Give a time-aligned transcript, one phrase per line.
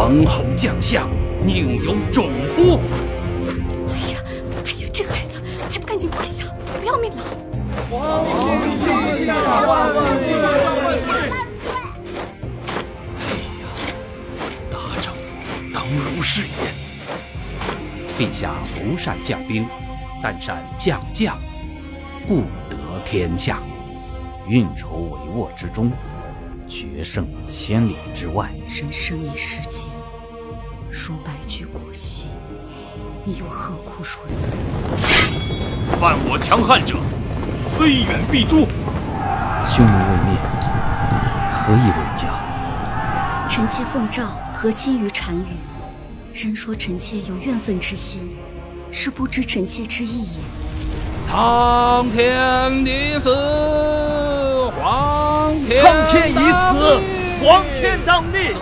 [0.00, 1.10] 王侯将相，
[1.42, 2.80] 宁有种乎？
[3.92, 4.18] 哎呀，
[4.64, 6.46] 哎呀，这孩子还不赶紧跪下，
[6.80, 7.22] 不要命了！
[7.90, 8.24] 皇
[8.78, 9.34] 天下
[9.68, 10.00] 万岁！
[10.40, 10.48] 万
[11.04, 11.28] 岁！
[13.18, 13.28] 哎
[13.60, 13.62] 呀，
[14.70, 15.36] 大丈夫
[15.74, 16.54] 当如是也。
[18.18, 19.66] 陛下不善将兵，
[20.22, 21.38] 但善将将，
[22.26, 23.58] 故得天下。
[24.48, 25.92] 运筹帷幄之中，
[26.66, 28.50] 决胜千里之外。
[28.66, 29.89] 人生一世间，
[30.92, 32.30] 如白驹过隙，
[33.24, 34.58] 你又何苦如此？
[36.00, 36.96] 犯我强汉者，
[37.76, 38.66] 虽远必诛。
[39.64, 40.36] 匈奴未灭，
[41.54, 42.28] 何以为家？
[43.48, 45.56] 臣妾奉诏和亲于单于，
[46.34, 48.36] 人说臣妾有怨愤之心，
[48.90, 50.40] 是不知臣妾之意也。
[51.28, 53.30] 苍天已死，
[54.76, 57.00] 黄天苍天已死，
[57.44, 58.56] 黄天当立。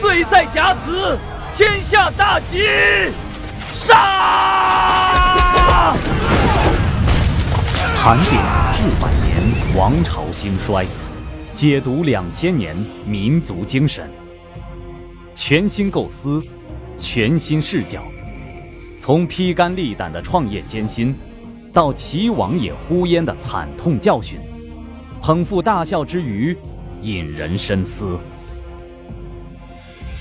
[0.00, 1.18] 岁在甲子，
[1.58, 2.62] 天下大吉。
[3.74, 3.92] 杀！
[7.96, 8.40] 盘点
[8.74, 9.42] 四百年
[9.76, 10.86] 王朝兴衰，
[11.52, 14.08] 解读两千年民族精神。
[15.34, 16.40] 全新构思，
[16.96, 18.04] 全新视角，
[18.96, 21.12] 从披肝沥胆的创业艰辛。
[21.72, 24.38] 到齐王爷呼烟的惨痛教训，
[25.20, 26.56] 捧腹大笑之余，
[27.00, 28.16] 引人深思。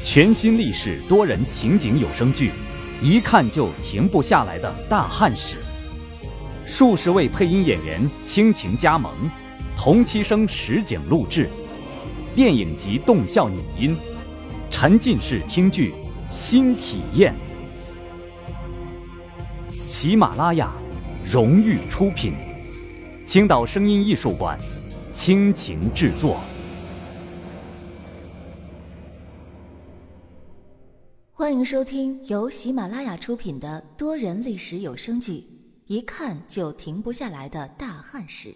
[0.10, 2.54] 全新历史多人情景有声剧，
[3.02, 5.58] 一看就停不下来的大汉史。
[6.66, 9.12] 数十位配音演员倾情加盟，
[9.76, 11.50] 同期声实景录制，
[12.34, 13.98] 电影级动效拟音，
[14.72, 15.94] 沉浸式听剧
[16.32, 17.36] 新体验。
[19.86, 20.72] 喜马拉雅。
[21.22, 22.34] 荣誉出品，
[23.26, 24.58] 青岛声音艺术馆
[25.12, 26.40] 倾情制作。
[31.48, 35.32] 欢迎收听由喜马拉雅出品的多人历史有声剧
[35.86, 38.50] 《一看就停不下来的大汉史》，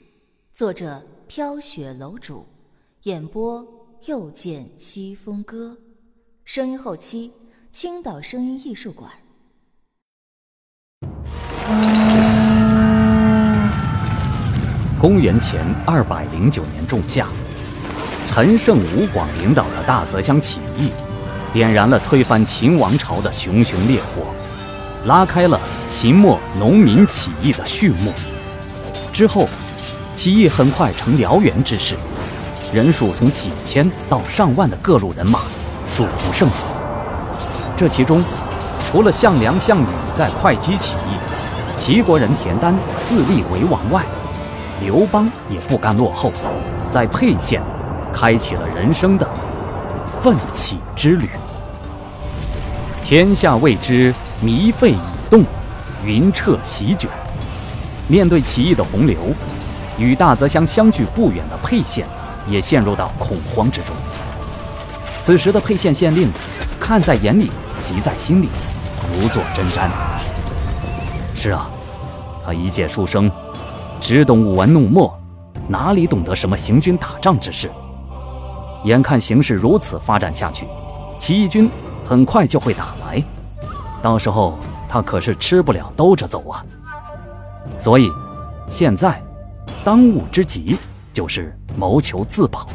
[0.51, 2.45] 作者飘雪楼主，
[3.03, 3.65] 演播
[4.07, 5.77] 又见西风歌，
[6.43, 7.31] 声音后期
[7.71, 9.09] 青岛声音艺术馆。
[14.99, 17.29] 公元前二百零九年仲夏，
[18.27, 20.91] 陈胜吴广领导的大泽乡起义，
[21.53, 24.23] 点燃了推翻秦王朝的熊熊烈火，
[25.05, 28.13] 拉开了秦末农民起义的序幕。
[29.11, 29.45] 之后，
[30.15, 31.95] 起义很快成燎原之势，
[32.73, 35.39] 人数从几千到上万的各路人马
[35.85, 36.65] 数不胜数。
[37.75, 38.23] 这其中，
[38.87, 41.17] 除了项梁、项羽在会稽起义，
[41.77, 42.73] 齐国人田丹
[43.05, 44.03] 自立为王外，
[44.81, 46.31] 刘邦也不甘落后，
[46.89, 47.61] 在沛县
[48.13, 49.27] 开启了人生的
[50.05, 51.29] 奋起之旅。
[53.03, 54.13] 天下为之
[54.43, 55.43] 糜费已动，
[56.05, 57.09] 云彻席卷。
[58.07, 59.17] 面对起义的洪流，
[59.97, 62.05] 与大泽乡相距不远的沛县
[62.47, 63.95] 也陷入到恐慌之中。
[65.19, 66.29] 此时的沛县县令
[66.79, 68.49] 看在眼里，急在心里，
[69.07, 69.89] 如坐针毡。
[71.35, 71.69] 是啊，
[72.45, 73.31] 他一介书生。
[73.99, 75.15] 只懂舞文弄墨，
[75.67, 77.69] 哪里懂得什么行军打仗之事？
[78.83, 80.67] 眼看形势如此发展下去，
[81.19, 81.69] 起义军
[82.05, 83.23] 很快就会打来，
[84.01, 84.57] 到时候
[84.89, 86.65] 他可是吃不了兜着走啊！
[87.77, 88.09] 所以，
[88.67, 89.23] 现在
[89.83, 90.77] 当务之急
[91.13, 92.67] 就是谋求自保。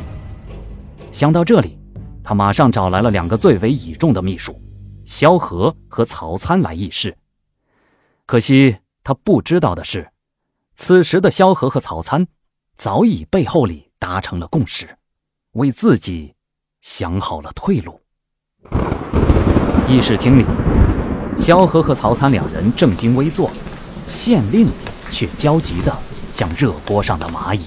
[1.11, 1.79] 想到这里，
[2.23, 4.61] 他马上找来了两个最为倚重的秘书，
[5.05, 7.17] 萧何和曹参来议事。
[8.27, 10.09] 可惜他不知道的是。
[10.77, 12.27] 此时的萧何和曹参，
[12.77, 14.87] 早已背后里达成了共识，
[15.57, 16.35] 为自己
[16.83, 17.99] 想好了退路。
[19.89, 20.45] 议事厅里，
[21.39, 23.51] 萧何和曹参两人正襟危坐，
[24.07, 24.69] 县令
[25.11, 25.97] 却焦急的
[26.31, 27.63] 像热锅上的蚂蚁。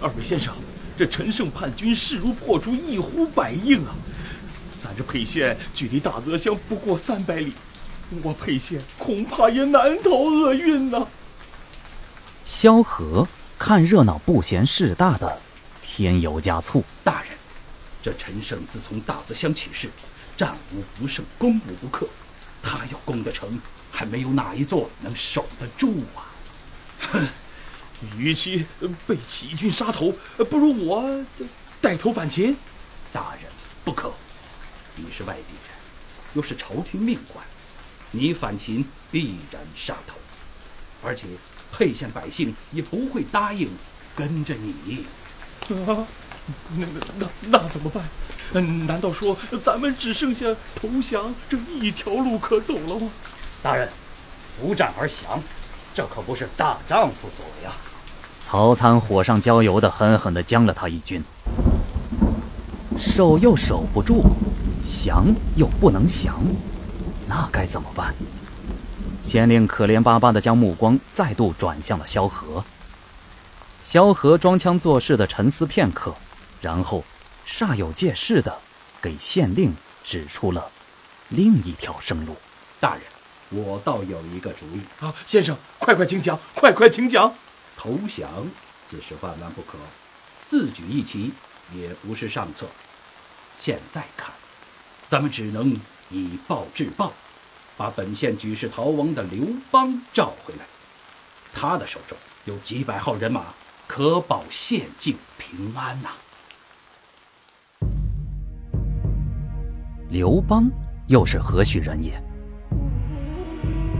[0.00, 0.54] 二位先生，
[0.96, 3.94] 这陈胜叛军势如破竹，一呼百应啊！
[4.80, 7.52] 咱这沛县距离大泽乡不过三百里。
[8.22, 11.04] 我沛县恐怕也难逃厄运呐。
[12.44, 13.26] 萧何
[13.58, 15.38] 看热闹不嫌事大的
[15.94, 16.82] 添油加醋。
[17.04, 17.32] 大人，
[18.02, 19.90] 这陈胜自从大泽乡起事，
[20.34, 22.08] 战无不胜，攻无不克。
[22.62, 23.60] 他要攻得成，
[23.90, 26.32] 还没有哪一座能守得住啊！
[27.12, 27.28] 哼，
[28.16, 28.64] 与其
[29.06, 30.10] 被起义军杀头，
[30.48, 31.22] 不如我
[31.82, 32.56] 带头反秦。
[33.12, 33.52] 大人
[33.84, 34.10] 不可，
[34.96, 35.76] 你是外地人，
[36.32, 37.44] 又是朝廷命官。
[38.12, 40.16] 你反秦必然杀头，
[41.02, 41.26] 而且
[41.70, 43.68] 沛县百姓也不会答应
[44.16, 45.04] 跟着你。
[45.86, 46.06] 啊，
[46.76, 48.02] 那那那那怎么办？
[48.54, 53.10] 嗯，难道说咱们只剩下投降这一条路可走了吗？
[53.62, 53.88] 大人，
[54.60, 55.40] 不战而降，
[55.94, 57.72] 这可不是大丈夫所为啊！
[58.42, 61.22] 曹参火上浇油的狠狠地将了他一军，
[62.98, 64.24] 守又守不住，
[64.84, 65.24] 降
[65.56, 66.34] 又不能降，
[67.26, 68.14] 那该怎么办？
[69.24, 72.62] 县令可怜巴巴地将目光再度转向了萧何。
[73.84, 76.14] 萧何装腔作势地沉思片刻，
[76.60, 77.04] 然后
[77.46, 78.56] 煞有介事地
[79.00, 79.74] 给县令
[80.04, 80.70] 指出了
[81.28, 82.36] 另一条生路。
[82.78, 83.02] 大人，
[83.50, 85.12] 我倒有一个主意啊！
[85.26, 87.34] 先生，快快请讲，快快请讲。
[87.76, 88.28] 投降
[88.86, 89.76] 自是万万不可，
[90.46, 91.32] 自举义旗
[91.74, 92.66] 也不是上策。
[93.58, 94.32] 现在看，
[95.08, 95.76] 咱们只能
[96.08, 97.12] 以暴制暴，
[97.76, 100.64] 把本县举世逃亡的刘邦召回来。
[101.52, 103.46] 他的手中有几百号人马，
[103.94, 106.08] 可保县境平安呐。
[110.08, 110.66] 刘邦
[111.08, 112.10] 又是何许人也？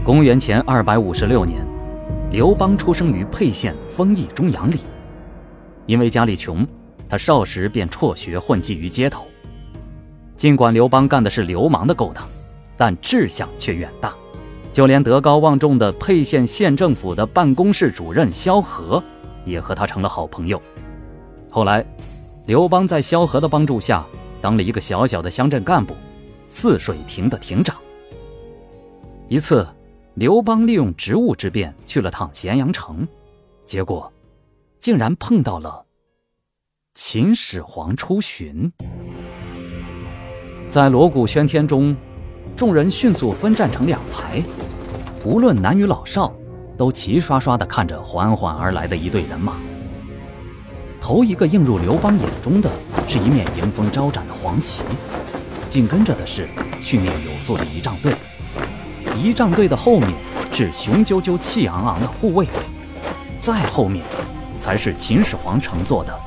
[0.03, 1.63] 公元前二百五十六年。
[2.31, 4.79] 刘邦出生于沛县丰邑中阳里，
[5.85, 6.67] 因为家里穷，
[7.07, 9.27] 他少时便辍学混迹于街头。
[10.35, 12.27] 尽管刘邦干的是流氓的勾当，
[12.75, 14.11] 但志向却远大，
[14.73, 19.03] 就连德高望重的沛县县政府的办公室主任萧何，
[19.45, 20.61] 也和他成了好朋友。
[21.49, 21.85] 后来，
[22.45, 24.05] 刘邦在萧何的帮助下，
[24.41, 25.95] 当了一个小小的乡镇干部，
[26.47, 27.75] 泗水亭的亭长。
[29.27, 29.67] 一次。
[30.15, 33.07] 刘邦利用职务之便去了趟咸阳城，
[33.65, 34.13] 结果
[34.77, 35.83] 竟然碰到了
[36.93, 38.71] 秦始皇出巡。
[40.67, 41.97] 在锣鼓喧天中，
[42.55, 44.43] 众人迅速分站成两排，
[45.25, 46.31] 无论男女老少，
[46.77, 49.53] 都齐刷刷地看着缓缓而来的一队人马。
[50.99, 52.69] 头一个映入刘邦眼中的
[53.07, 54.83] 是一面迎风招展的黄旗，
[55.69, 56.47] 紧跟着的是
[56.81, 58.15] 训练有素的仪仗队。
[59.17, 60.13] 仪仗队的后面
[60.53, 62.63] 是雄赳赳、气昂昂的护卫队，
[63.39, 64.03] 再后面
[64.59, 66.17] 才是秦始皇乘坐的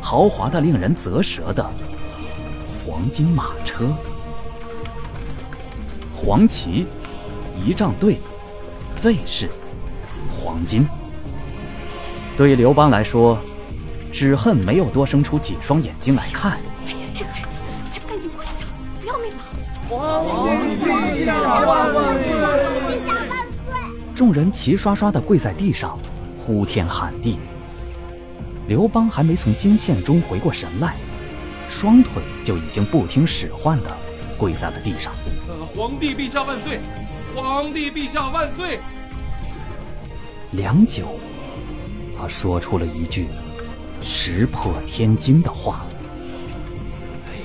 [0.00, 1.68] 豪华的令人啧舌的
[2.86, 3.84] 黄金马车。
[6.14, 6.86] 黄旗、
[7.60, 8.18] 仪仗队、
[9.02, 9.50] 卫士、
[10.40, 10.88] 黄金，
[12.34, 13.38] 对于刘邦来说，
[14.10, 16.52] 只恨没有多生出几双眼睛来看。
[16.86, 17.58] 哎呀，这孩子
[17.92, 18.64] 还不赶紧跪下，
[18.98, 19.42] 不要命了！
[19.90, 22.00] 皇帝陛下万岁！
[24.14, 25.98] 众人齐刷刷地跪在地上，
[26.38, 27.38] 呼天喊地。
[28.66, 30.96] 刘邦还没从惊现中回过神来，
[31.68, 33.94] 双腿就已经不听使唤地
[34.38, 35.12] 跪在了地上。
[35.48, 36.80] 呃皇帝陛下万岁！
[37.34, 38.80] 皇帝陛下万岁！
[40.52, 41.14] 良久，
[42.18, 43.28] 他说出了一句
[44.02, 45.86] 石破天惊的话。
[47.26, 47.42] 哎呀，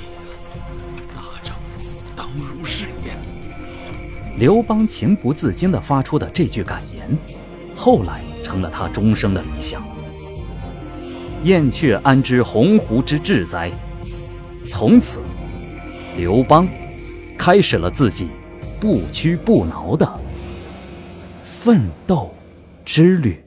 [1.13, 1.79] 大丈夫
[2.15, 3.15] 当如是也
[4.37, 7.07] 刘邦情不自禁地发出的这句感言，
[7.75, 9.83] 后来成了他终生的理想。
[11.43, 13.71] 燕雀安知鸿鹄之志哉？
[14.65, 15.19] 从此，
[16.17, 16.67] 刘邦
[17.37, 18.29] 开始了自己
[18.79, 20.11] 不屈不挠的
[21.43, 22.33] 奋斗
[22.85, 23.44] 之旅。